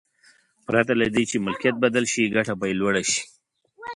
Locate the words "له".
1.01-1.05